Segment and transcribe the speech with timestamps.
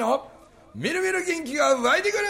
[0.00, 0.26] の
[0.74, 2.24] みるみる元気が湧いてくる。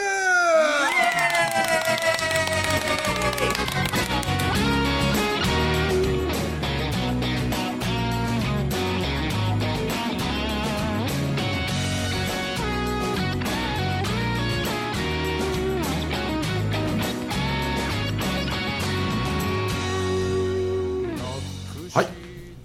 [21.92, 22.06] はい。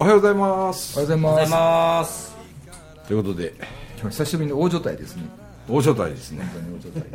[0.00, 0.98] おはようございます。
[0.98, 2.36] おはようございます。
[3.06, 5.22] ということで久しぶりに大所帯ですね。
[5.68, 6.44] 大所帯ですね。
[6.52, 7.10] 本当に大所帯。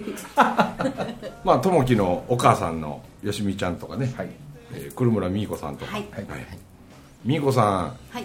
[0.00, 4.28] でまあ友樹のお母さんのよしみちゃんとかね、はい。
[4.74, 6.06] えー、栗村美子さんとか、はい。
[6.12, 6.24] はい。
[7.24, 7.64] 美子さん。
[8.10, 8.24] はい。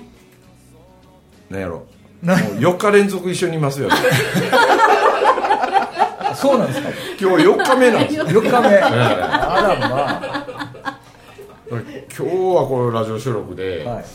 [1.50, 1.78] なんやろ。
[1.78, 1.86] も
[2.24, 3.96] うな4日連続一緒にいますよね。
[6.36, 6.90] そうなんですか？
[7.20, 8.16] 今日4日目なんです。
[8.16, 8.78] よ4日目。
[8.78, 10.22] あらま
[11.72, 14.06] 今日はこのラジオ収録で、あはい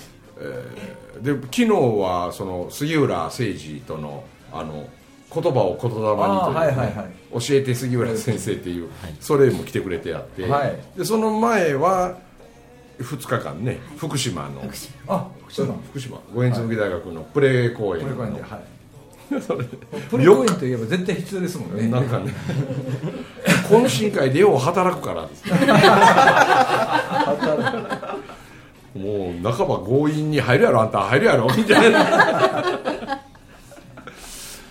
[1.23, 4.89] で昨日はその杉浦誠二とのあの
[5.33, 6.11] 言葉を言霊にという、ね
[6.59, 7.11] はいはいはい。
[7.33, 8.91] 教えて杉浦先生っていう、
[9.21, 10.77] それも来てくれてやって、はい。
[10.97, 12.19] でその前は
[12.99, 14.63] 2日間ね福島の
[15.07, 15.75] あ福島。
[15.91, 16.21] 福島。
[16.35, 18.35] 五円紬大学のプレー公演の。
[18.35, 18.61] ではい。
[19.31, 19.39] プ
[20.19, 21.87] レコインといえば絶対必要ですもんね。
[21.87, 22.35] なんかね
[23.69, 25.45] 懇親会でよう働くからです
[28.95, 31.01] もう半ば強引に入るやろあんた。
[31.01, 33.21] 入るやろみたいな。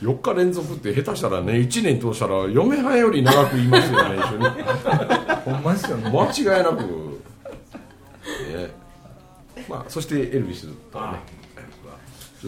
[0.01, 4.45] 4日連続って下手したらね1年通したら嫁はんより長く言いますよね一緒に。
[5.43, 6.09] ほんまですよね。
[6.09, 6.83] 間違いなく、
[8.55, 8.71] ね。
[9.67, 11.07] まあ、そしてエルビスとね。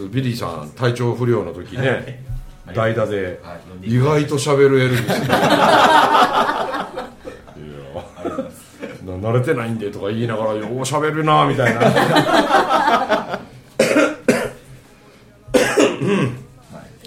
[0.09, 2.23] ビリーさん体調不良の時ね
[2.73, 3.41] 代打で
[3.83, 5.03] 意外と喋るエルビス
[9.21, 13.39] 慣れてないんでとか言いながらよう喋るなみたいな。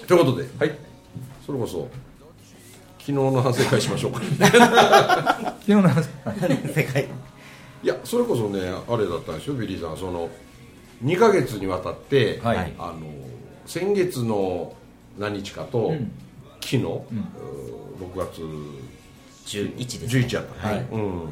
[0.07, 0.77] ということで、はい、
[1.45, 1.89] それこそ
[2.99, 4.21] 昨日の反省会しましょうか。
[4.21, 6.07] 昨日の話
[6.73, 7.03] 世界。
[7.83, 9.97] いやそれこそねあれだったんですよビリーさん。
[9.97, 10.29] その
[11.03, 12.73] 2ヶ月にわたって、はい。
[12.79, 13.01] あの
[13.65, 14.73] 先月の
[15.17, 16.11] 何日かと、ん。
[16.61, 17.01] 昨日、うー
[18.13, 18.41] 6月。
[19.45, 20.79] 11です、11やった、はい。
[20.91, 21.29] うん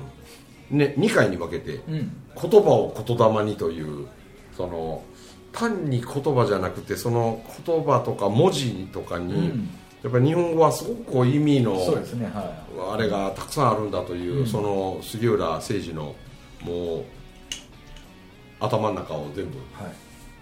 [0.73, 2.11] ね、2回に分けて、うん。
[2.41, 4.07] 言葉を言霊にという
[4.57, 5.03] その
[5.51, 9.69] 単に言葉じゃなくてその言葉とか文字とかに、うん。
[10.01, 16.15] やっぱり日本語はすごくこう意味のそうですねはあれがたくさんあるんだという、その杉浦誠二の
[16.61, 17.03] もう
[18.59, 19.93] 頭の中を全部いはい。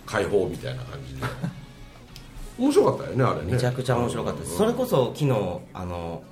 [0.05, 1.21] 解放みたいな感じで。
[2.57, 3.53] 面白かったよねあれね。
[3.53, 4.57] めちゃくちゃ面白かったです、うん。
[4.57, 6.23] それこそ昨日あの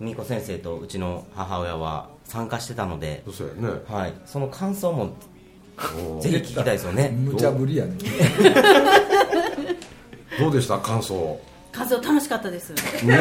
[0.00, 3.74] 美子先生とうちの母親は参加してたので、そうやね。
[3.88, 5.10] はい、その感想も
[6.14, 7.08] うんぜひ聞きたいですよね。
[7.08, 7.94] 無茶ぶりやね。
[10.38, 10.78] どうでした？
[10.78, 11.40] 感想。
[11.72, 12.70] 感想楽しかったです。
[12.70, 12.76] ね。
[13.06, 13.18] 全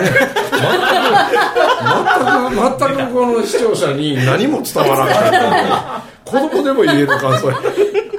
[2.80, 7.50] く全くこの視聴者に何も伝わらない子供でも言える感想。
[7.50, 7.56] や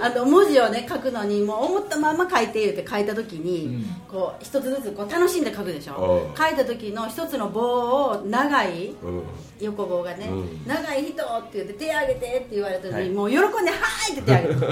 [0.00, 6.36] あの文字をね書くのにもう思ったまま書いて言って書いた時に、こう一つずつこう楽しんで書くでしょうん。
[6.36, 9.22] 書いた時の一つの棒を長いうん。
[9.60, 10.66] 横棒がね、うん。
[10.66, 13.10] 長い人って言って手挙げてって言われたのに、はい。
[13.10, 14.66] もう喜んで「はーい!」って手挙げて。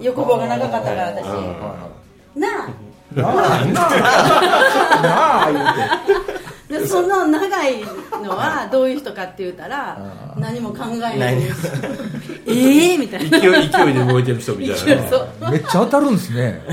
[0.06, 2.70] 横棒が長かったから私、なあ
[3.14, 3.90] なあなあ。
[5.02, 6.39] なあ言うて
[6.70, 7.80] でその長い
[8.22, 9.98] のはどういう人かって言ったら
[10.38, 11.18] 何も考えない。
[11.18, 11.36] ない
[12.46, 13.40] ええみたいな。
[13.40, 15.02] 勢い勢いで動いてる人みたいな。
[15.50, 16.62] めっちゃ当たるんですね。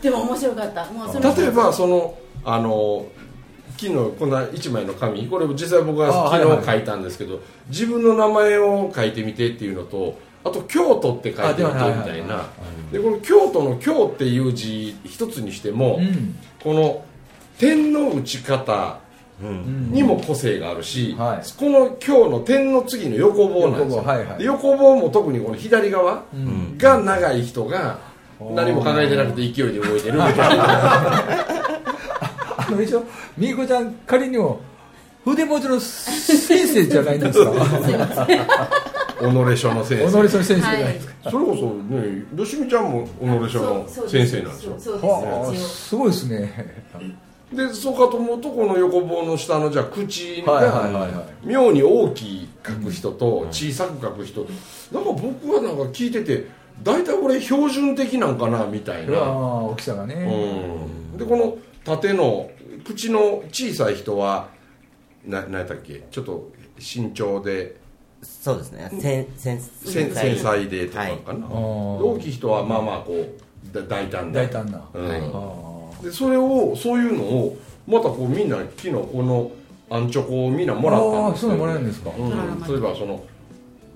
[0.00, 0.86] でも面白かった。
[0.86, 3.04] もうその例えばそのあの
[3.76, 6.40] 昨日こんな1枚の紙これ実際僕はいはい。
[6.40, 12.46] 昨日書いたんですけど、自分の名前を書いてみてっていうのとあと京都って書いてみてみたいな。
[12.90, 17.04] でこの京都の京っていう字一つにしても、うんこの
[17.58, 18.98] 点の打ち方
[19.40, 21.46] うんにも個性があるし、はい。
[21.56, 23.98] この今日の点の次の横棒なんですよ。
[23.98, 24.38] 横棒はいはい。
[24.38, 26.76] で横棒も特にこの左側ん。
[26.76, 27.98] が長い人が
[28.40, 30.64] 何も考えてなくて勢いで動いてるみたいな。
[32.58, 33.04] あの一応
[33.36, 34.60] みーこちゃん仮にも
[35.24, 37.52] 筆文字の先生じゃないんですか？
[39.18, 40.06] 己書の先生。
[40.06, 44.74] 己その先生じゃないですか、それこそね吉見ちゃんも己書の先生なんですよ。
[44.78, 45.96] そうそうはあですす。
[45.96, 46.88] ごいですね。
[47.52, 51.46] でそうかと思うとこの横棒の下のじゃあ口はいはいはいがはい。
[51.46, 54.46] 妙に大きい書く人と小さく書く人
[54.92, 56.46] なんか僕はなんか聞いてて
[56.82, 59.18] 大体これ標準的なんかなみたいな。
[59.18, 60.14] ああ大きさがね、
[61.14, 61.18] うん。
[61.18, 62.50] でこの縦の
[62.84, 64.48] 口の小さい人は
[65.24, 66.04] な何やったっけ？
[66.10, 67.76] ちょっと身長で
[68.22, 68.90] そうですね。
[69.00, 69.60] 繊繊
[70.10, 71.16] 細でとかはい。
[71.18, 74.40] かな、ー大きい人はまあまあこうだ大胆な。
[74.40, 75.08] 大胆な、うん。
[75.08, 75.20] はい。
[75.32, 77.56] あでそれをそういうのを
[77.86, 79.50] またこうみんな昨日この
[79.90, 82.10] アンチョコをみんなもらったんですあーそういうのもらえるんですか？
[82.10, 82.30] うん。
[82.30, 83.22] ドラマ例えばその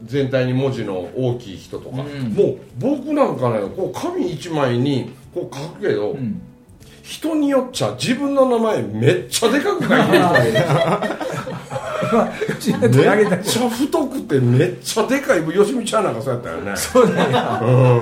[0.04, 2.32] 全体に文字の大きい人とか、うん。
[2.32, 6.40] もう僕なんかねこう紙一枚にこう書くけど、うん
[7.02, 10.20] 人によっちゃ自分の名前めっちゃでかく書いてる
[12.88, 16.56] めけっちゃ太くてめっちゃでかい吉見ちゃんなんかそうやったよ。
[16.60, 17.30] ねそうなん。
[17.32, 18.00] やうん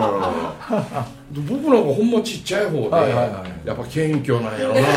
[1.30, 3.68] で僕なんかほんまちっちゃい方で、はいはいはい。
[3.68, 4.80] やっぱ謙虚なんやろな。
[4.80, 4.90] えっと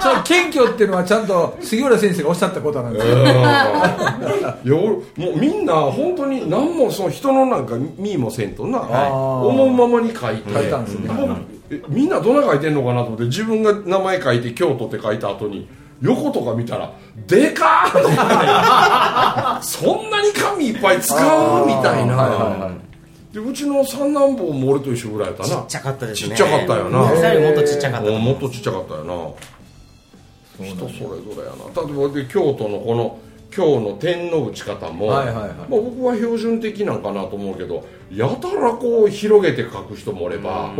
[0.00, 3.06] その謙虚っていうのはちゃんと杉浦先生がおっしゃったことなんです。
[3.06, 3.24] ようん。
[3.26, 5.02] いや俺も
[5.34, 10.52] うみんな本当に何もその人のなんか見もせんとな、思うままに書いて。
[10.52, 11.10] 書いたんですね。
[11.88, 15.68] みんなどんな書いてんのかなと思って自分が名前書いて京都って書いた後に
[16.00, 16.92] 横とか見たら
[17.26, 22.70] でかーって そんなに紙いっぱい使うみたいな、
[23.32, 25.48] でうちの三男坊も俺と一緒ぐらいやったな。
[25.48, 26.30] ちっちゃかったですね。
[26.30, 27.00] ちっちゃかったよな。
[27.10, 29.14] 二人よりもっとちっちゃかったももっとちっちゃかったよな。
[30.64, 30.96] 人それぞ
[31.36, 31.82] れやな。
[31.82, 33.18] 例えばで京都のこの
[33.54, 35.48] 今日の点の打ち方も、はいはいはい。
[35.48, 40.72] まあ、僕は標準的なんかなと思うけどやたらこう広げて書く人もおれば、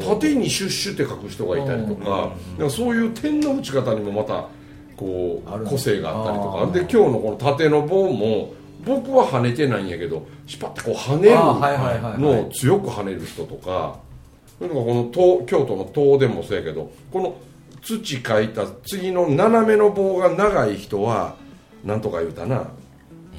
[0.00, 4.48] 縦にシュッシュって書く人がいたりとか,、なんかそういう点の打ち方にもまた
[4.96, 6.66] こう個性があったりとか。
[6.72, 8.52] で今日のこの縦の棒も
[8.84, 12.20] 僕は跳ねてないんやけどシュパッてこう跳ねるあーはいはいはいはい。
[12.20, 13.98] のを強く跳ねる人とか
[14.58, 17.36] それとかこの東京都の東でもそうやけどこの
[17.82, 21.36] 土書いた次の斜めの棒が長い人は
[21.84, 22.68] なんとか言うたな。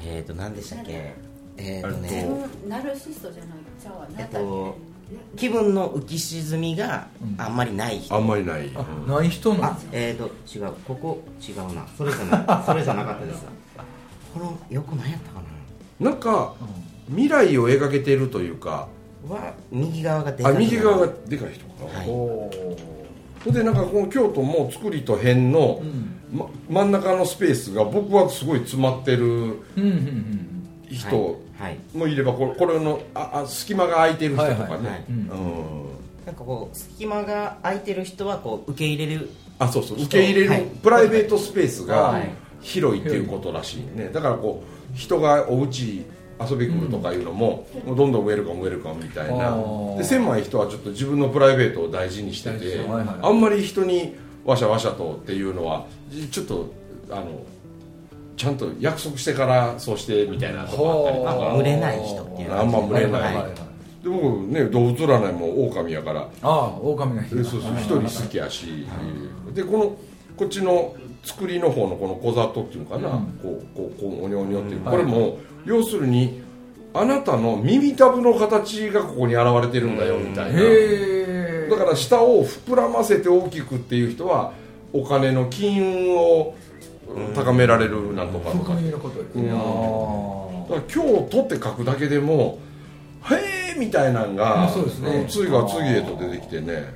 [0.04, 1.14] えっ、ー、と何でしたっけ？
[1.58, 4.28] えっ、ー、とえねナルシストじゃないちゃうわえっ
[5.36, 7.06] 気分の浮き沈みが
[7.36, 10.74] あんまりない人、あんまりない、あない人なんあえっ、ー、と違う。
[10.86, 11.86] ここ違うな。
[11.96, 12.64] それじゃない。
[12.64, 13.44] それじゃなかったです
[14.32, 15.42] この横何やったか
[16.00, 16.10] な。
[16.10, 16.54] んか
[17.08, 18.88] 未来を描けてるというか
[19.28, 22.08] なは右側がでかあい右側がでかい人かな、はい。
[22.08, 22.50] お
[23.42, 25.82] それでなんかこの京都も作りと辺の、
[26.32, 30.48] ま、真ん中のスペースが僕はすごい詰まってるうんうんうん。
[30.90, 31.78] 人はい。
[31.94, 35.04] もいればこれこれのああ隙間が空いてる人とかね、はいはいはい。
[35.08, 35.26] うん。
[36.26, 39.30] なんかこう隙間が空いてる人はこう受け入れる。
[39.58, 39.98] あそうそう。
[39.98, 40.62] 受け入れる、はい。
[40.82, 42.30] プライベートスペースがはい
[42.62, 44.10] 広いっていうことらしいね。
[44.12, 44.62] だからこ
[44.94, 46.04] う人がお家
[46.40, 49.56] 遊び来るとかいうのも,、もうどんどんウェルカムウェルカムみたいな。
[49.96, 54.14] で狭い人はちょっと自分のプライベートを大事にしてて、はいはいあんまり人に
[54.44, 55.86] わしゃわしゃとっていうのは
[56.30, 56.72] ちょっと
[57.10, 57.26] あの
[58.36, 61.54] ちゃんと約束してからそうしてみたいなとこあったりとか。
[61.56, 62.52] 群れない人っていう。
[62.52, 63.72] あんま群れない、はい
[64.02, 66.22] で僕ね動物占いも狼やから。
[66.22, 68.84] ああ狼の日でそうそう一人好きやし、
[69.54, 69.96] でこの
[70.36, 70.94] こっちの
[71.24, 73.10] 作りの方のこの小里っていうのかな、
[73.42, 76.42] こうこうこうおにょおにょっていう、これも要するに
[76.94, 84.52] あなたの耳たぶの形がここに現れてるんだよみたいな、へえだから下を膨らませて大きくっていう人は
[84.92, 86.54] お金の金運を
[87.34, 88.80] 高められるなんとかとか,、うん。
[89.50, 92.58] あだから京都って書くだけでも
[93.30, 94.70] へえみたいなんが、
[95.00, 95.24] ね。
[95.24, 96.92] ん次が次へと出てきてね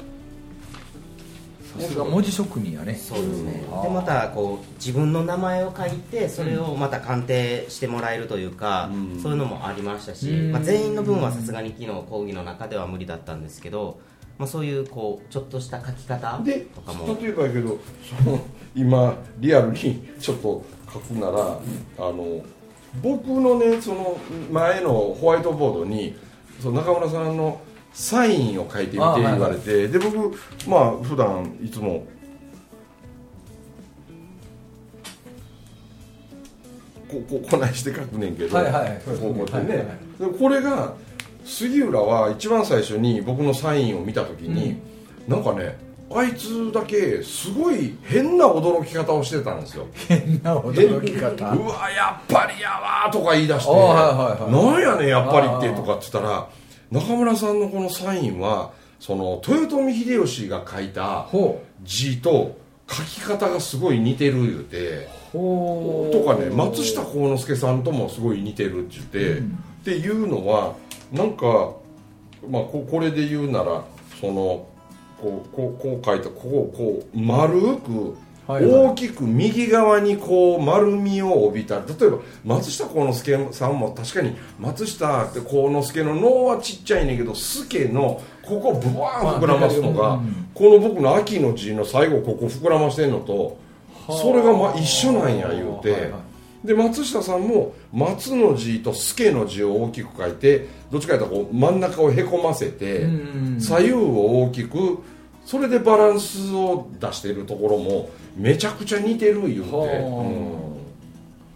[2.04, 2.94] 文字職人やね。
[2.94, 3.64] そうですね。
[3.82, 9.20] でまたこう自分の名前を書いてそれをまた鑑定してもらえるというか、うん。
[9.20, 10.52] そういうのもありましたし、うん。
[10.52, 13.98] まあ、全員の分はさすがに昨日講義の中では無理だったんですけど、
[14.38, 17.16] まあ、そういうこうちょっとした書き方でとかも。
[17.20, 17.78] 例えばやけど
[18.24, 18.40] その
[18.74, 21.58] 今リアルにちょっと書くなら、
[21.98, 22.44] あの
[23.02, 24.18] 僕のねその
[24.50, 26.16] 前のホワイトボードに
[26.60, 27.60] その中村さんの
[27.96, 30.38] サインを書いてみて言われて、で僕
[30.68, 32.06] まあ普段いつも
[37.10, 39.94] こここないして書くねんけど、はいはいこうこうやってね、はいは
[40.28, 40.32] い。
[40.32, 40.92] でこれが
[41.46, 44.76] 杉浦は一番最初に僕のサインを見た時に、
[45.26, 45.78] なんかね
[46.14, 49.86] あいつだけすごい変な驚き方をしてたんですよ。
[50.06, 51.50] 変な驚き方。
[51.50, 54.52] うわやっぱりやわーとか言い出して、あはいはいはい。
[54.52, 56.46] なんやねんやっぱりってとかって言ったら
[56.90, 62.56] 中村さんのこのサインはその豊臣秀吉が書いたほ字と
[62.88, 64.64] 書き方がすごい似てる言う。
[64.64, 69.42] てとかね松下幸之助さんともすごい似てるって言って、っ
[69.84, 70.76] ていうのは
[71.12, 71.72] なんか、
[72.48, 73.84] まあ、ここれで言うなら
[74.20, 74.66] その
[75.20, 78.16] こうこうこう書いたここをこう丸く
[78.48, 81.76] 大きく右側にこう丸みを帯びた。
[81.76, 93.58] 例えば松下幸之助さんも確かに松下って幸之助の脳はちっちゃいねんけど助のここをブワーン膨らますのが、うんこの僕の秋の字の最後ここ膨らましてんのと
[94.08, 96.12] それがまあ一緒なんや言うて、
[96.64, 103.60] で松下さんも松の字と助の字を大きく書いてどっちかというとこう真ん中をへこませて、うん。
[103.60, 105.02] 左右を大きく
[105.46, 110.24] それでバランスを出してるところもめちゃくちゃ似てる言うて、は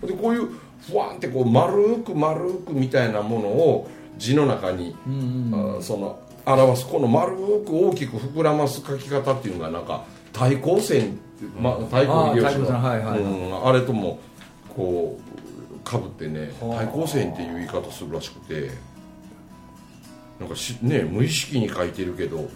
[0.03, 0.09] うん。
[0.09, 0.49] でこういう
[0.89, 5.79] ふわんってこう丸く丸くみたいなものを字の中に、うんうん。
[5.79, 11.19] あその表すこの丸く大きく膨らます書き方っていうのがなんか対光線って、
[11.61, 12.83] まあ、対光秀吉あー対光線。
[12.83, 13.21] はいはいはい。
[13.21, 13.67] うん。
[13.67, 14.21] あれとも
[14.77, 15.19] こ
[15.75, 16.85] うかぶってねはあ。
[16.85, 18.71] 対光線っていう言い方するらしくて。
[20.39, 22.49] なんかしね無意識に書いてるけど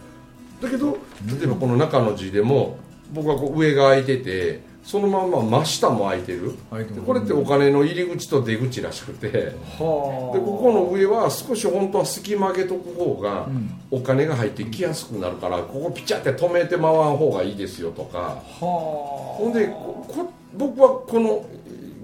[0.64, 2.78] だけど例えばこの中の字でも
[3.12, 6.52] 僕はこう上が開いててそのまま真下も開いてる。
[7.06, 9.30] これってお金の入り口と出口らしくて。
[9.30, 9.38] で
[9.78, 10.38] はあ。
[10.38, 13.70] ここの上は少し本当は隙間開けとく方がうん。
[13.90, 18.18] お金が入ってきやすくなるからここピチャって止めて回らん方がいいですよとか。
[18.18, 19.72] はほんで
[20.52, 21.46] 僕はこの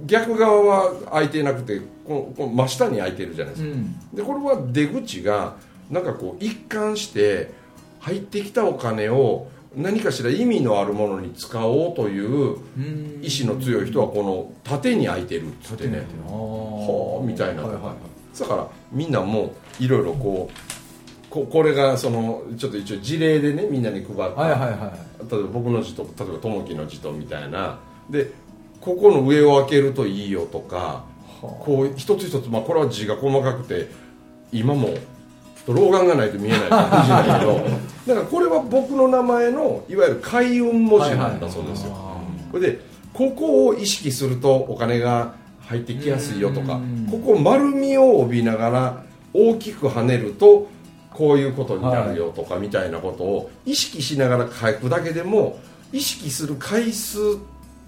[0.07, 4.17] 逆側は開いてなくてこのこの真下に開いてるじゃないですか、うん。
[4.17, 5.57] でこれは出口が
[5.91, 7.53] なんかこう一貫して
[8.01, 13.21] 入ってきたお金を何かしら意味のあるものに使おうといううん。
[13.23, 16.03] 意志の強い人はこの縦に開いてるっつってね。
[16.27, 25.31] ははあみたいなはいはいだからみんなもいろいろこうここれがそのちょっと一応事例でねみんなに配った、はいはいはい。
[25.31, 27.79] 例えば僕の字と例えば友樹の字とみたいな。
[28.09, 28.33] で
[28.81, 31.05] ここの上を開けるといいよとか
[31.41, 33.91] こう一つ一つ、まあ、これは字が細かくて
[34.53, 34.95] 今も
[35.67, 37.53] 老眼がないと見えないかもしれないけど
[38.07, 41.97] だからこれは僕の名前のいわゆる開運文字なんだそうですよ、
[42.51, 42.81] これで
[43.13, 45.35] ここを意識するとお金が
[45.71, 47.07] 入ってきやすいよとかうん。
[47.11, 49.03] ここ丸みを帯びながら
[49.33, 50.69] 大きく跳ねると
[51.13, 55.59] こういうことになるよとかみたいなことを意識しながら書くだけでも
[55.93, 57.39] 意識する回数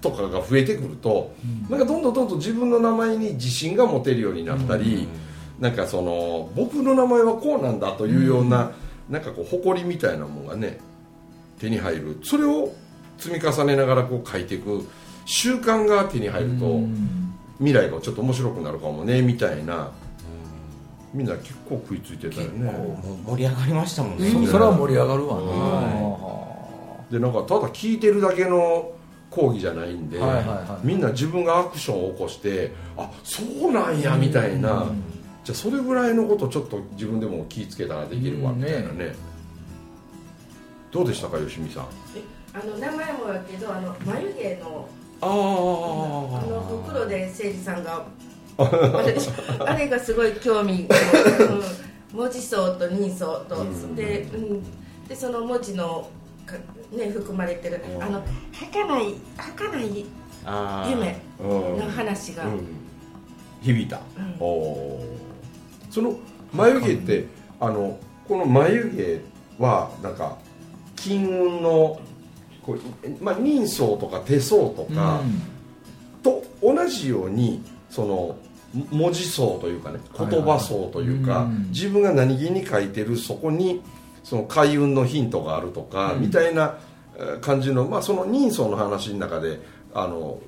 [0.01, 1.33] とかが増えてくると、
[1.69, 5.07] なんかどんどんどんどん自分の名前に自信が持てるようになったり、
[5.59, 8.71] なんかその僕の名前はこうなんだというような、
[9.09, 10.79] なんかこう誇りみたいなものがね
[11.59, 12.19] 手に入る。
[12.23, 12.73] それを
[13.17, 14.85] 積み重ねながらこう書いていく。
[15.25, 17.33] 習慣が手に入ると、うん。
[17.59, 19.91] 未来がちょっと面白くなるかもねみたいな。
[21.13, 22.71] みんな結構食いついてたよね。
[22.71, 28.91] もう盛り上がりましたもんね、そそれは盛り上がるわなはでなんかただ聞いてるだけの
[29.29, 30.87] 講義じゃないんで、はいはいはい。
[30.87, 34.87] みんな自分がアクションを起こしてあそうなんやみたいな、
[35.43, 39.13] じゃあそれぐらいのことちょっと自分でも気ぃつけたらできるわうんみたいなね、
[40.91, 41.87] どうでしたかよしみさん？
[42.53, 44.87] あの名前もやけどあの眉毛の
[45.21, 45.29] ああ
[46.45, 48.05] の袋で誠司さんが
[48.57, 50.95] 私 あれがすごい興味が、
[52.13, 53.95] うん、文字層と人相と、うん。
[53.95, 54.63] で,、うん、
[55.07, 56.07] でその文字の
[56.45, 56.55] か、
[56.95, 60.05] ね、含まれてるあの儚い儚い
[60.89, 61.77] 夢うん。
[61.79, 62.67] の話が、うん。
[63.61, 64.35] 響いた、うん。
[64.39, 65.32] おー
[65.93, 66.17] その
[66.51, 67.27] 眉毛って
[67.59, 69.21] あのこの眉
[69.59, 70.37] 毛はなんか
[70.95, 72.01] 金運の
[72.63, 75.21] こう、まあ、人相とか手相とか、
[76.23, 78.35] と同じようにその
[78.89, 81.67] 文字層というかねはい言葉層というか、うん。
[81.69, 83.83] 自分が何気に書いてるそこに
[84.23, 86.21] その開運のヒントがあるとか、うん。
[86.21, 86.77] みたいな
[87.15, 89.59] えー感じの、まあ、その人相の話の中で
[89.93, 90.39] あの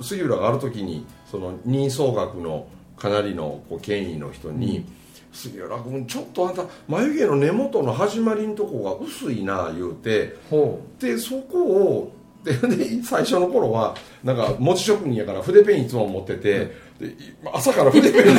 [0.00, 4.84] 杉浦がある時にその人相学のかなりのこう権威の人に、
[5.32, 12.12] 杉浦君ちょっとあんた眉毛の根元の始まりのとこが薄いな言うてほでそこを
[12.42, 17.14] でで最初の頃はなんか文字職人やから筆ペンいつも持ってて、で
[17.52, 18.36] 朝から筆ペン。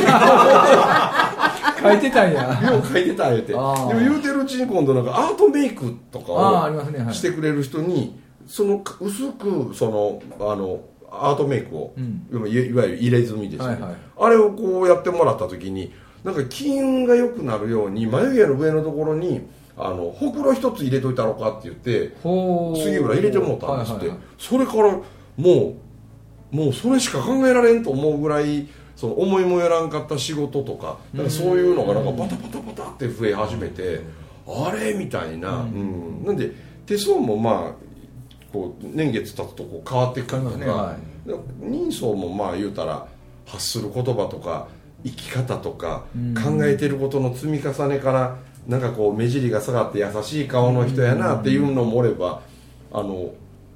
[1.80, 2.72] 書いてたんや。
[2.72, 3.52] よう書いてたあえて。
[3.52, 12.28] であもー言うてるうちに今度なんかアートメイクとかああありをしてくれる人にその薄くそのあのアートメイクを、うん。
[12.30, 13.96] いわゆる入れ墨ですよね、はいはい。
[14.20, 15.92] あれをこうやってもらった時に
[16.24, 19.46] なんか金運が良くなるように眉毛の上のところに
[19.76, 24.18] あのほくろ一つ入れといたろかって言って杉浦入れてもうたんですって、はいはいはい。
[24.38, 24.92] それから
[25.36, 25.76] も
[26.52, 34.00] うもうそれしか考えられんと思うぐらいその思いもよらんかった仕事とかなんかそういうのがなんかバタバタバタって増え始めて
[34.46, 36.24] あれみたいな、うん。
[36.24, 36.50] なんで
[36.86, 37.87] 手相もまあ
[38.52, 43.06] こう年月経つとこう変わってくるとか、変わりまで人相もまあ言うたら
[43.46, 44.68] 発する言葉とか
[45.04, 46.34] 生き方とか、うん。
[46.34, 48.36] 考えてることの積み重ねから
[48.66, 52.42] なんかこう目尻が下がって優しい顔の人やなっていうのもおれば
[52.92, 53.30] あの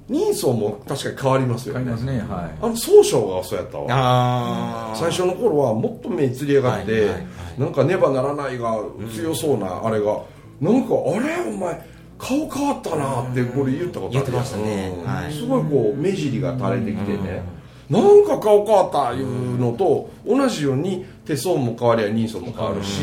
[0.09, 1.79] 人相も確かに変わりますよ。
[1.79, 2.19] ねね。
[2.19, 4.93] はあの総称がそうやったわ。
[4.95, 7.25] 最初の頃はもっと目つり上がって、はいはいはい。
[7.57, 8.77] なんかねばならないが
[9.15, 10.21] 強そうなあれが、
[10.59, 11.49] なんかあれ？
[11.49, 11.92] お前
[12.23, 14.93] 顔変わったなってこれ言ったことあってましたね。
[14.97, 15.05] うん。
[15.05, 15.33] はい。
[15.33, 17.43] すごいこう目尻が垂れてきてね。
[17.89, 23.01] なんか顔変わったいうのと同じように手相も変わりゃ人相も変わるし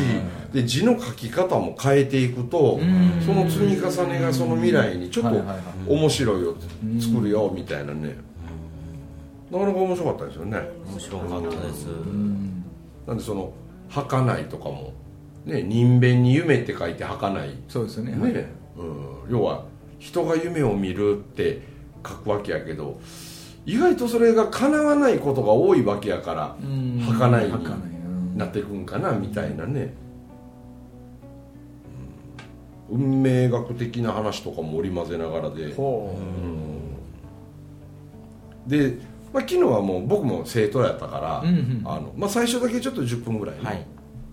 [0.51, 2.79] で字の書き方も変えていくと
[3.23, 5.43] その積み重ねがその未来にちょっと
[5.87, 6.55] 面白いよ
[6.99, 8.15] 作るよみたいなね。
[9.51, 10.57] なかなか面白かったですよね。
[10.89, 11.85] 面白かったです。
[13.07, 13.53] なんでその
[13.89, 14.93] 「儚い」とかも
[15.45, 17.49] ね人弁に夢って書いて儚い。
[17.67, 18.17] そうですよね。
[18.19, 19.65] はいね、うん、要は
[19.99, 21.61] 人が夢を見るって
[22.05, 22.99] 書くわけやけど
[23.65, 26.99] 意外とそれが叶わないことが多いわけやからうん。
[26.99, 29.93] 儚いになっていくんかなみたいなね、
[32.91, 33.01] うん。
[33.01, 35.73] 運命学的な話とかも織り交ぜながらで。
[35.75, 36.17] ほ
[38.65, 38.97] で、
[39.33, 41.81] まあ、昨日はもう僕も生徒やったから、うんうん。
[41.85, 43.85] あのまあ、最初だけちょっと10分ぐらいね、はい。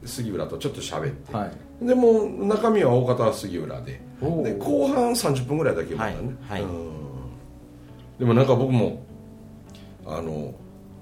[0.04, 1.46] 杉浦とちょっと喋って、うは
[1.82, 1.86] い。
[1.86, 6.70] でもう中身は大方は杉浦でで後半30分ぐらいだけまたね、はいはい。
[6.70, 6.90] うん。
[8.18, 9.04] でもなんか僕も
[10.06, 10.54] あの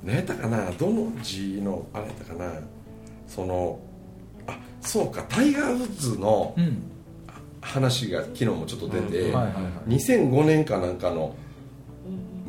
[0.03, 0.71] 何やったかな？
[0.73, 2.53] どの字のあれやったかな？
[3.27, 3.79] その
[4.47, 6.93] あそうかタイガー・ウッズのうん。
[7.63, 9.91] 話が昨日もちょっと出て、はいはいはい。
[9.91, 11.35] 2005年かなんかの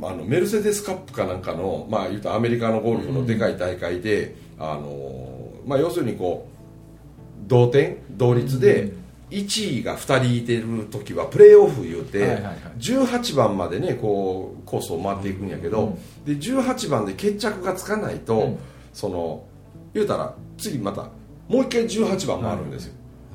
[0.04, 8.94] あのメルセデスカップかなんかの、まあ、言うとアメリカのゴルフのでかい大会で、あのまあ、要するにこう同点同率で
[9.30, 12.56] 1位が2人いてる時はプレーオフ言うて、はいはいはい。
[12.80, 18.58] 18番までねこうコースを回っていくんやけど、で18番で決着がつかないと、うん。
[18.94, 19.44] その
[19.94, 21.10] 言うたら次また
[21.48, 22.94] もう一回18番回るんですよ、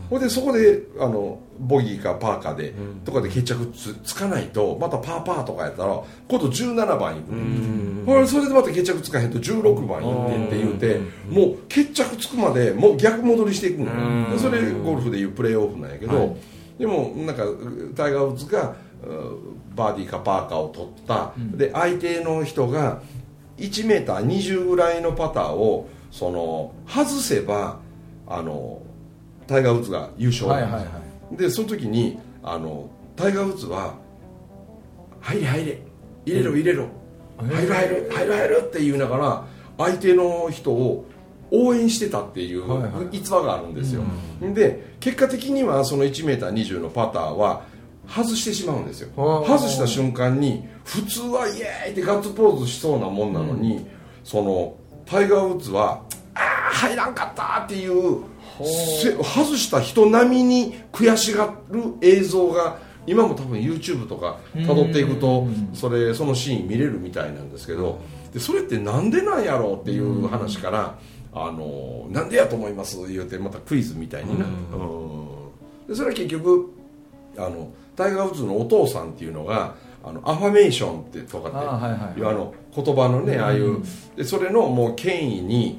[0.09, 16.37] ほいでそこであのボギーかパーかで、とかで決着つつかないとまたパーパーとかやったら今度17番行くねほらそれでまた決着つかへんと16番行ってって言うてもう決着つくまでもう逆戻りしていくのそれゴルフでいうプレーオフなんやけど、はい。
[16.79, 17.45] でもなんか
[17.95, 23.01] タイガー・ウッズがうんバーディーかパーかを取った、で相手の人が
[23.57, 27.79] 1メーター20ぐらいのパターをその外せば
[28.27, 28.83] あの
[29.47, 30.49] タイガー・ウッズが優勝。
[30.49, 30.81] はいはいは
[31.37, 33.95] でその時にあのタイガー・ウッズは
[35.21, 35.79] 「入れ入れ
[36.25, 39.45] 入れろ入れろ、うん入る入る入る入る」って言いながら
[39.79, 41.05] 相手の人を
[41.51, 42.63] 応援してたっていう
[43.13, 44.03] 逸話があるんですよ、
[44.41, 47.63] で結果的にはその 1m20 のパターは
[48.09, 49.11] 外してしまうんですよ。
[49.47, 53.87] 外した瞬間に普通はイエーイってガッツポーズしそうなもんなのに、
[54.25, 56.03] そのタイガー・ウッズは
[56.35, 56.41] 「あ
[56.73, 68.01] あ入らんかった」っていうせ外した人並みに悔しがる映像が今も多分 YouTube とか辿っていくとそれそのシーン見れるみたいなんですけど
[68.33, 70.99] でそれってなんでなんやろうっていう話から
[71.35, 75.89] 「あのなんでやと思います?」言うてまたクイズみたいにな、うん。
[75.89, 76.71] でそれは結局
[77.37, 83.79] あのタイガー・ウッズのお父さんっていうのがあのアファメーションってとかってあの言葉のねああいう
[84.17, 85.79] でそれのもう権威に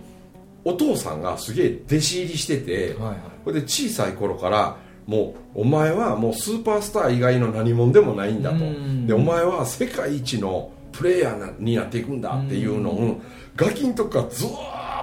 [0.66, 3.18] お父さんがすげえ弟子入りしてて、はいはい。
[3.44, 8.64] これで小さい頃からもうお前はもうスーパースター以外の何者でもないんだと。
[8.64, 9.08] うん。
[9.08, 13.22] でお前は世界一のプレイヤーなになっていくんだっていうのを
[13.56, 14.50] ガキの時からずー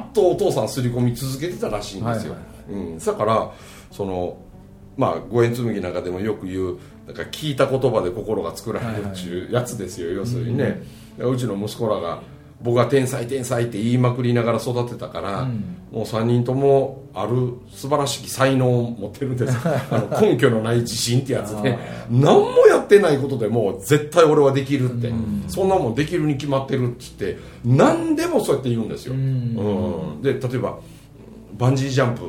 [0.04, 3.52] っとお父さん刷り込み続けてたらしいんですよ、はいうん、だから
[3.90, 4.38] その
[4.96, 10.80] まあ五円紬なんかでもよく言うなんか聞いた言葉で心が作られるっていうやつですよ、要するにね、
[11.18, 12.22] うちの息子らが
[12.62, 15.44] 僕が天才天才って言いまくりながら育てたから、
[15.90, 19.56] もう3人ともある素晴らしき才能を持ってるんです
[19.90, 21.78] あの根拠のない自信ってやつで。
[22.10, 25.10] 何もやってないことでも絶対俺はできるって、
[25.48, 30.22] そんなもんできるに決まってるっつって何でもそうやって言うんですよ、うん。
[30.22, 30.78] で例えば
[31.56, 32.22] バンジージャンプ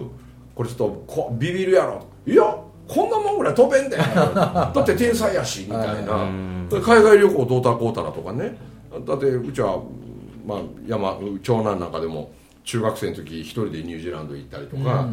[0.56, 2.06] これちょっとこビビるやろ。
[2.26, 2.56] いや
[2.88, 4.04] こんなもんぐらい飛べんだよ。
[4.34, 6.26] だって天才やしみたいな。
[6.70, 8.56] で海外旅行どうたらこうたらとかね。
[9.06, 9.80] だってうちは、
[10.46, 12.32] まあ、山長男なんかでも
[12.64, 15.08] 中学生の時一人でニュージーランド行ったりとか、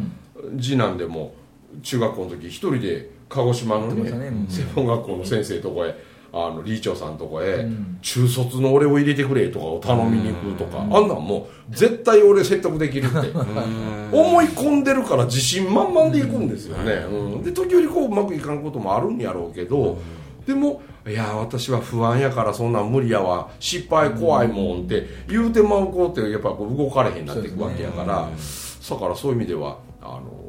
[0.59, 1.33] 次男でも
[1.81, 4.27] 中学校の時一人で鹿児島のねね。
[4.27, 4.47] うん。
[4.47, 5.95] 専門学校の先生とこへ
[6.31, 7.67] あの理事長さんとこへ、
[8.01, 13.31] 中卒の俺を入れてくれとかを頼みに行くとか、あんなんもう絶対俺説得できるって。
[14.11, 19.99] 思い込んでるから自信満々でいくんですよね、うん、で時折こううまくいかんこともあるんやろうけど、
[20.45, 30.39] でもいや私は不安やからそんなん無理やわ失敗怖いもんって言うてまう子ってやっぱこう動かれへんなっていくわけやから、だからそういう意味ではあの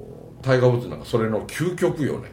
[0.43, 2.31] タイガー・ウッズなんかそれの究極よね。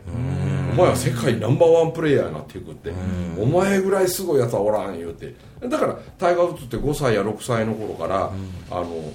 [0.71, 2.93] お前は世界ナンバーワンプレイヤーになっていくって。
[3.37, 5.35] お前ぐらいすごいやつはおらん言うて。
[5.67, 8.31] だからタイガー・ウッズって5歳や6歳の頃から、
[8.71, 9.11] あの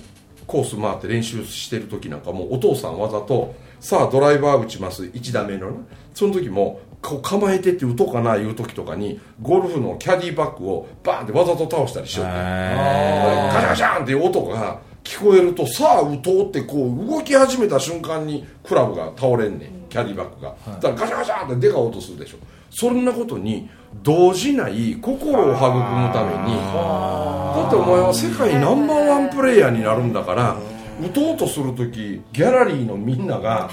[0.47, 5.77] コース回って練習してる時なんかもうお父さんわざとさあドライバー打ちます1打目のね
[6.15, 22.39] その時もこう構えてって打とうかないう時とかにゴルフのキャディバッグをバーンってわざと倒したりしよってガシャガシャンっていう音が聞こえるとさあ打とうってこう動き始めた瞬間にクラブが倒れんねんキャディバッグが、だからガシャガシャンってでかい音するでしょ。
[22.71, 23.69] そんなことに
[24.03, 30.57] 動じない心を育むためにだってお前は世界ナンバーワンプレイヤーになるんだから
[30.99, 33.71] 打とうとする時ギャラリーのみんなが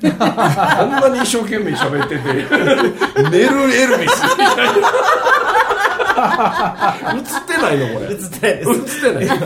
[0.00, 2.22] こんなに一生懸命喋ってて
[3.30, 4.22] 寝るエルビス。
[4.22, 4.88] みたいな
[7.14, 8.06] 映ってないのこれ。
[8.10, 8.70] 映ってないです。
[8.70, 9.24] 映ってない。
[9.24, 9.36] 映って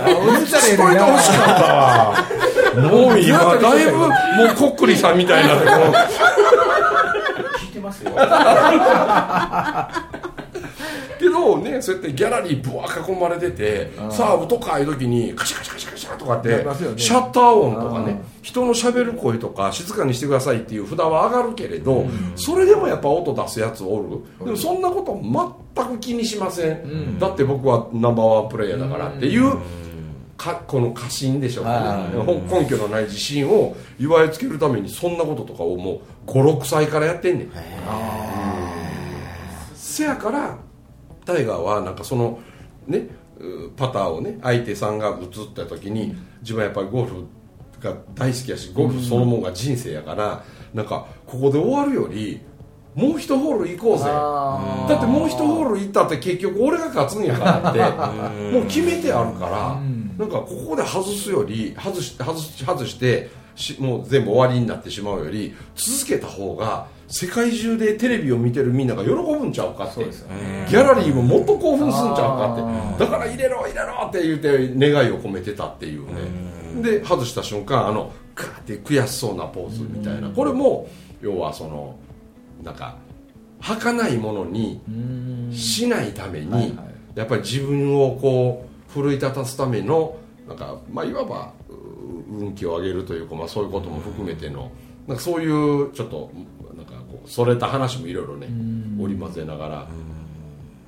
[0.76, 2.14] ないほしかったわ
[2.76, 4.10] もう今だいぶもう
[4.56, 5.60] こっくりさんみたいなこ
[7.58, 8.12] 聞いてますよ。
[11.18, 16.56] けどねそうやってギャラリーぶわ囲まれててさあ音かいう時にカシャカシャカシャャとかって、ね。
[16.96, 24.44] シャッター音とかね人のしゃべる声とか静かにしてくださいっていう札は上がるけれど、それでもやっぱ音出すやつおる。
[24.44, 25.20] でもそんなこと
[25.74, 29.56] 全く気にしません、だって僕はナンバーワンプレイヤーだからっていう、
[30.36, 31.64] かこの過信でしょう。
[31.64, 37.50] かね、根拠のない自信を祝いつけるためにそんなこととかをもう56歳からやってんねん。
[39.74, 40.56] せやから
[41.26, 42.38] タイガーはなんかその
[42.86, 43.10] ねう
[43.76, 47.26] パターをね相手さんが打つった時に自分はやっぱりゴルフ
[47.80, 52.40] が大好きやしゴルフそのもんが人生やから、なんかここで終わるより
[52.94, 54.04] もう一ホール行こうぜ。
[54.06, 60.16] あだってもう一ホール行ったって結局俺が勝つんやからってもう決めてあるからん。
[60.18, 70.04] なんかここで外すより外し外し外してしもう全部終わりになってしまうより続けた方が世界中でテレビを見てるみんなが喜ぶんちゃうかって。
[70.04, 70.10] ね。
[70.68, 72.62] ギャラリーももっと興奮するんちゃうかあって。
[72.62, 72.98] ー。
[73.00, 76.82] だから入れろ入れろって言って願いを込めてたっていうね。
[76.82, 80.30] で外した瞬間あのガーって悔しそうなポーズみたいな。
[80.30, 80.88] これも
[81.20, 81.96] 要はその
[82.62, 82.96] なんか
[83.60, 85.52] 儚いものにうん。
[85.52, 86.78] しないために、
[87.14, 91.74] やっぱり自分をこう奮い立たすためのなんか、まあ、いわばう
[92.32, 94.70] 運気を上げるというか、まあ、そういうことも含めての
[95.06, 96.30] なんかそういうちょっと
[97.30, 98.48] それた話もいろいろね
[98.98, 99.86] 織り交ぜながら。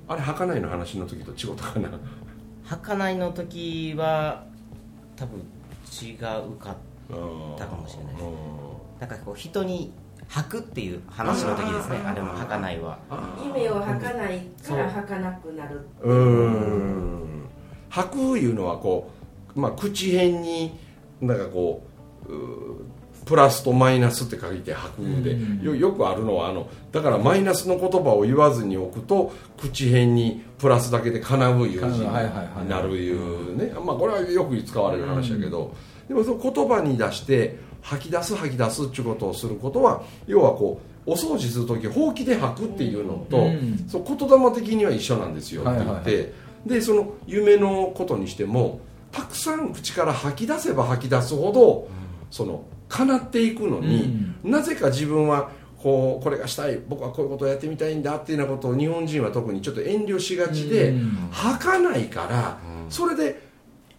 [0.08, 1.88] あれ儚いの話の時と違ったかな？
[2.64, 4.44] 儚いの時は
[5.16, 6.18] 多分違う
[6.58, 6.76] かっ
[7.56, 8.14] たかもしれない。
[8.14, 8.24] です
[9.00, 9.92] なんかこう人に
[10.28, 12.98] 吐くっていう話の時ですねあれも儚いは。
[13.44, 16.12] 夢を吐かないから吐かなくなるう。
[16.12, 17.46] ーん。
[17.88, 19.10] 吐くいうのはこ
[19.54, 20.76] う、まあ、口辺に
[21.20, 21.82] なんかこ
[22.28, 22.84] ううー
[23.32, 25.38] プラスとマイナスって書いて吐くで。
[25.62, 35.74] よよくあるのはあのだからマイナスの言葉を言わずに置くと口辺にプラスだけで叶ういう字にはいはいはいなるいうね、まあ、これはよく使われる話だけど、
[36.08, 43.86] でもその言葉に出して吐き出す吐き出すっていうことをすることは要はこうお掃除する時ほうきで吐くっていうのと、うん。
[43.88, 46.32] そう言霊的には一緒なんですよって言って、
[46.66, 51.88] でその夢のことにしてもたくさん口から吐き出せば吐き出すほど、
[52.30, 55.50] その叶っていくのに、なぜか自分は
[55.82, 61.28] こうこれがしたい僕はこういうことをやってみたいんだっていうようなことを日本人は特にちょっと遠慮しがちで、うん。
[61.30, 62.58] 吐かないから、
[62.90, 63.40] それで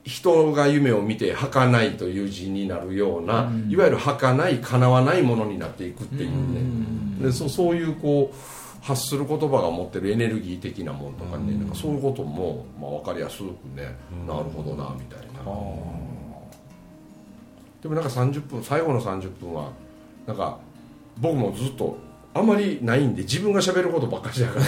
[0.03, 13.43] 人が夢を見て吐かないという字になるような、いわゆる吐かない叶わないものになっていくっていうね、でそそういうこう発する言葉が持ってるエネルギー的なものとかね、なんかそういうことも、まあ、分かりやすく
[13.75, 13.95] ね、
[14.27, 15.41] なるほどなみたいな、
[17.83, 19.69] でもなんか30分最後の30分は
[20.25, 20.57] なんか
[21.19, 21.97] 僕もずっと
[22.33, 24.59] あんまりないんで自分が喋ることばっかりだか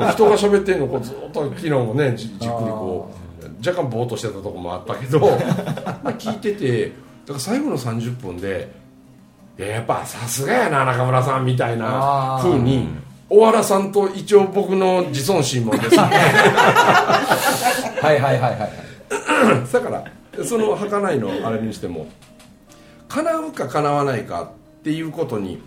[0.00, 3.10] ら 人が喋ってんのをこうずっと昨日もねじじっくりこ
[3.42, 5.26] う若干ぼーっとしてたところもあったけど ま
[6.04, 6.94] あ聞いててだか
[7.34, 8.72] ら最後の30分で
[9.58, 12.42] いややっぱさすがやな中村さんみたいなあー。
[12.42, 12.88] 風に
[13.28, 15.98] 小原さんと一応僕の自尊心もですね。
[18.00, 18.58] はいはいはいはい。
[19.70, 20.02] だから
[20.44, 22.06] その儚いのあれにしても
[23.08, 25.60] 叶うか叶わないかっていうことに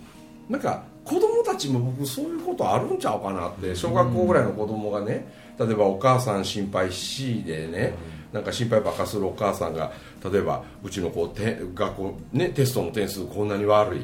[0.50, 7.94] なんか子供たちも僕そういうことあるんちゃうかなって小学校ぐらいの子供がね例えばお母さん心配しでね
[8.32, 9.92] なんか心配ばっかするお母さんが
[10.24, 14.02] 例えばうちの子て学校、ね、テストの点数こんなに悪い、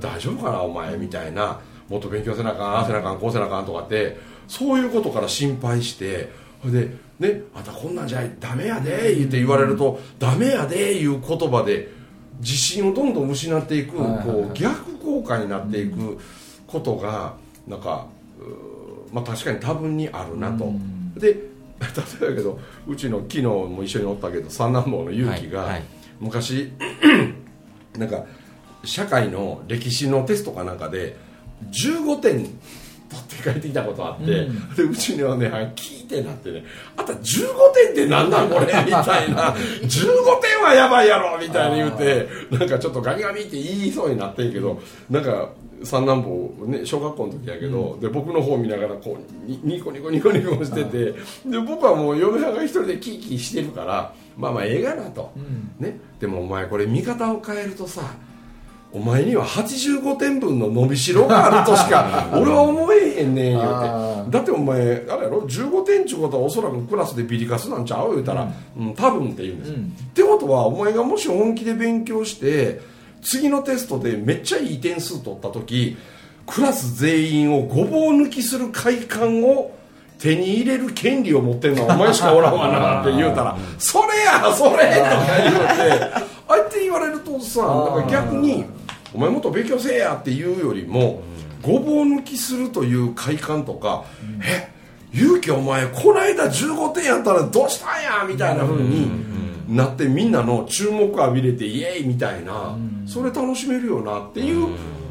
[0.00, 1.60] 大丈夫かなお前みたいな。
[1.88, 11.88] もっと勉強せなあかんああせなあかんこうせなあかんとかってそういうことから心配してそれでねあんたこんなんじゃダメやで言って言われるとダメやでいう言葉で
[12.40, 16.18] 自信をどんどん失っていくこう逆効果になっていく
[16.66, 17.34] ことが
[17.66, 18.06] なんか
[19.12, 20.72] まあ確かに多分にあるなと。
[21.16, 25.78] で例えばやけどうちの昨日も一緒におったけど三男坊の勇気が
[26.20, 26.72] 昔
[27.96, 28.24] なんか
[28.84, 31.16] 社会の歴史のテストかなんかで
[31.70, 32.46] 15点
[33.08, 34.74] 取って帰ってきたことあって、うん。
[34.74, 36.64] でうちにはね聞いてなってね
[36.96, 37.16] あんた15
[37.74, 39.54] 点ってなんなんこれみたいな。
[39.54, 39.90] 15
[40.40, 45.50] 点はやばいやろみたいに言うてなんかちょっとガミガミって言いそうになってんけどなんか
[45.84, 49.16] 三男坊、ね、小学校の時やけど、で僕の方見ながらこ
[49.46, 51.12] うにニコニコニコニコしてて
[51.46, 55.74] で僕はもう嫁はんが一人でキーキーしてるからまあまあええがなと、ん。
[55.78, 58.02] ね、でもお前これ見方を変えるとさ
[58.90, 68.94] お前には85点分の伸びしろがあるとしか 俺は思えへんねん言うあてだってお前あれやろ？15点ちゅうことはおそらくクラスでビリカスなんちゃう言うたら、うん。
[68.94, 69.82] 多分って言うんですよ、うん。
[69.82, 72.80] ってことはお前がもし本気で勉強して
[73.22, 75.96] 次のテストでめっちゃいい点数取った時
[76.46, 79.72] クラス全員をごぼう抜きする快感を
[80.18, 88.64] 手に入れる権利を持ってんのはお前しかおらんわなって言うたら「それやそれ!」とか言うてあえて言われるとさだから逆に
[89.14, 91.22] 「お前もっと勉強せえや」って言うよりも
[91.62, 94.04] ごぼう抜きするという快感とか
[94.42, 94.70] 「え
[95.12, 99.10] 勇気お前こないだ15点やったらどうしたんや」みたいな風に
[99.68, 104.68] なってみんなの注目浴びれてイエーイみたいなそれ楽しめるよなっていう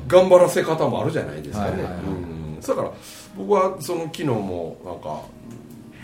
[0.07, 2.01] 頑張らせ方もあるじゃないですかね、はいはいはい。
[2.03, 2.09] う
[2.57, 2.59] ん。
[2.59, 2.91] だから
[3.37, 5.21] 僕はその昨日もなんか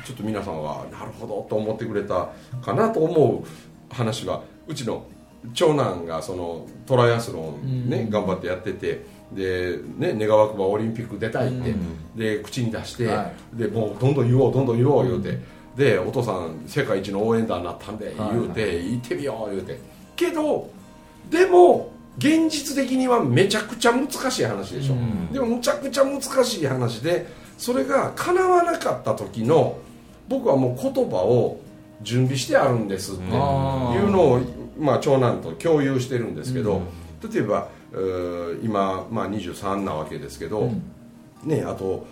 [0.06, 2.30] ちょっと皆さんがなるほどと思ってくれた
[2.62, 5.06] かなと思う話はうちの
[5.54, 11.74] 長男がそのトライアスロンね、頑張ってやっててで、ね、願わくばオリンピック出たいって、
[12.16, 15.40] で口に出して、はでもうどんどん言おうどんどん言おう言うて、
[15.76, 19.80] でお父さん世界一の応援団になったんで言うて、行ってみよう言うて。
[20.16, 20.70] けど
[21.30, 24.96] でも現実的にはめちゃくちゃ難しい話でしょ、
[25.34, 27.28] でもむちゃくちゃ難しい話で
[27.58, 29.78] それが叶わなかった時の
[30.30, 31.60] 僕はもう言葉を
[32.04, 33.24] 準備してあるんですって。
[33.24, 33.32] いう
[34.12, 34.42] のを、
[34.78, 36.82] まあ、長男と共有してるんですけど、
[37.34, 37.70] 例えば
[38.62, 40.72] 今、まあ、23なわけですけど、
[41.44, 42.06] ね、あと、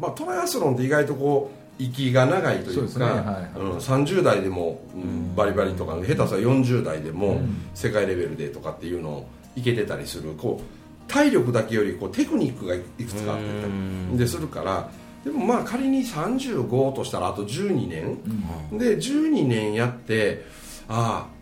[0.00, 7.40] まあ、トライアスロンって意外とこう息が長いというかはいはいうん30代でも、うんバリバリとか下手したら40代でも
[7.72, 14.90] 世界レベルでとかっていうのをいけてたりするこう体力だけよりこうテクニックがいくつかあってでするから
[15.24, 20.44] でもまあ仮に35としたらあと12年、で12年やって
[20.88, 21.38] ああ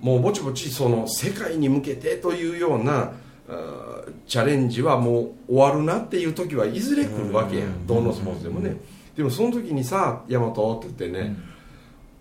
[0.00, 3.12] もうぼちぼちその世界に向けてというような
[4.26, 7.64] チャレンジはもう終わるなっていう時はいずれ来るわけや。
[7.64, 7.86] ん。
[7.86, 8.76] どのスポーツでもね。
[9.16, 11.36] でもその時にさ「大和」って言ってね、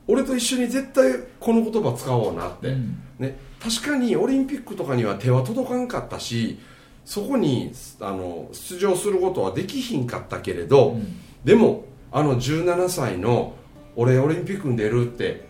[0.07, 2.97] 俺と一緒に絶対この言葉使おうなって、うん。
[3.19, 6.59] ね、確かにオリンピックとかには手は届かんかったし
[7.05, 11.19] そこにあの出場することはできひんかったけれど、うん。
[11.45, 13.53] でもあの17歳の
[13.95, 15.47] 「俺オリンピックに出る」って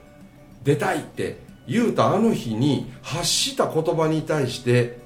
[0.63, 1.37] 出たいって
[1.67, 4.99] 言うたあの日に発した言葉に対して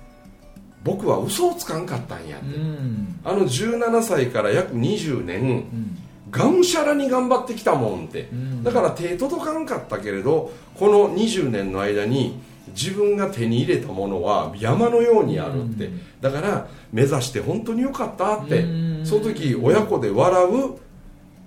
[0.84, 3.20] 僕は嘘をつかんかったんやって、うん。
[3.24, 5.98] あの17歳から約20年、うん。
[6.32, 8.64] がむしゃらに頑張ってきたもんって、ん。
[8.64, 12.40] だから手届かんかったけれどこの20年の間に
[12.72, 15.90] 自分が手に入れたものは山のようにあるって、
[16.22, 19.06] だから目指して本当によかったって、うん。
[19.06, 20.78] その時親子で笑う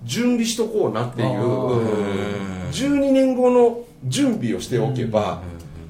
[0.05, 1.29] 準備しとこうなっていう。
[1.29, 2.47] あー。
[2.47, 5.43] うん12年後の準備をしておけば、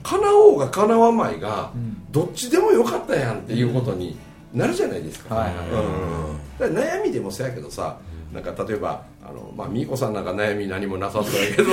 [0.02, 2.02] 叶おうが叶わまいが、ん。
[2.12, 4.16] どっちでもよかったやんっていうことに
[4.52, 7.98] なるじゃないですか、はいはいうん、だから悩みでもそうやけどさ
[8.32, 11.70] なんか例えばあの、まあ、美子さんなんか悩み何もなさそうやけど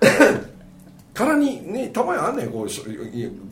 [1.25, 2.81] からにねたまにあんねんこうし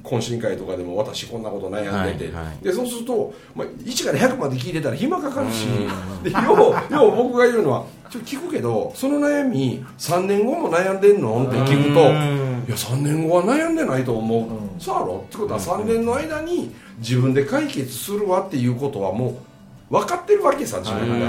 [0.04, 2.64] 懇親会とかでも私こんなこと悩んでて、はいはい。
[2.64, 5.68] でそうすると、まあ、1から100まで聞いてたら暇かかるし。
[6.24, 11.46] でようよう僕が言うのはちょっと聞くけどその悩み3年後も悩んでんの？
[11.46, 15.24] って聞くといや3年後は悩んでないと思う、そうやろ？
[15.28, 19.36] ってことは3年の間に自分で解決するわっていうことはもう
[19.90, 21.28] 分かってるわけさ自分が。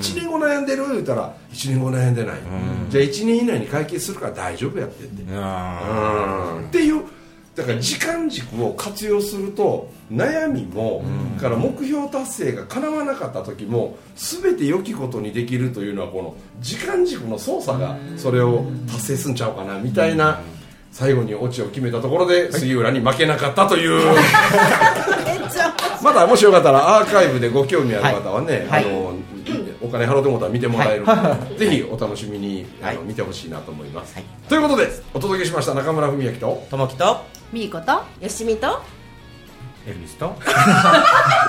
[0.00, 2.36] 1年後悩んでる言うたら1年後悩んでない。
[2.88, 5.22] じゃあ1年以内に解決するから大丈夫やってって。
[5.22, 6.68] うん。
[6.68, 7.02] っていう
[7.56, 11.04] だから時間軸を活用すると悩みも、
[11.38, 20.40] から目標達成が叶わなかった時も全て良きことにできるというのはこの時間軸の操作がそれを達成すんちゃうかなみたいな
[20.92, 24.00] 最後にオチを決めたところで杉浦に負けなかったという
[26.02, 28.84] まだもしよかったらアーカイブでご興味ある方はね、はい。
[28.84, 29.14] あの
[29.82, 31.04] お金払うてもらったら見てもらえる。
[31.04, 32.98] ので、 ぜひお楽しみにあの、はい。
[33.06, 34.24] 見てほしいなと思います、はい。
[34.48, 38.80] ということでお届けしました中村文明とともきとみーことよしみと
[39.86, 40.36] エルビスと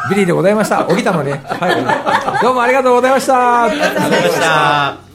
[0.09, 0.85] ビリーでございました。
[0.85, 2.41] 起きたのねはい。
[2.41, 3.63] どうもありがとうございました。
[3.63, 5.10] ありがとうございました